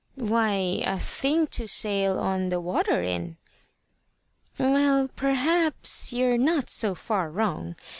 "Why, 0.15 0.81
a 0.83 0.97
thing 0.97 1.45
to 1.53 1.67
sail 1.67 2.17
on 2.17 2.49
the 2.49 2.59
water 2.59 3.03
in." 3.03 3.37
"Well, 4.57 5.09
perhaps 5.15 6.11
you're 6.11 6.39
not 6.39 6.71
so 6.71 6.95
far 6.95 7.29
wrong. 7.29 7.75